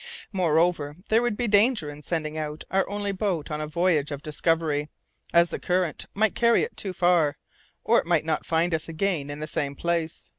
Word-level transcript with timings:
Moreover 0.33 0.95
there 1.09 1.21
would 1.21 1.37
be 1.37 1.47
danger 1.47 1.87
in 1.91 2.01
sending 2.01 2.35
out 2.35 2.63
our 2.71 2.89
only 2.89 3.11
boat 3.11 3.51
on 3.51 3.61
a 3.61 3.67
voyage 3.67 4.09
of 4.09 4.23
discovery, 4.23 4.89
as 5.31 5.51
the 5.51 5.59
current 5.59 6.07
might 6.15 6.33
carry 6.33 6.63
it 6.63 6.75
too 6.75 6.91
far, 6.91 7.37
or 7.83 7.99
it 7.99 8.07
might 8.07 8.25
not 8.25 8.43
find 8.43 8.73
us 8.73 8.89
again 8.89 9.29
in 9.29 9.41
the 9.41 9.45
same 9.47 9.75
place. 9.75 10.29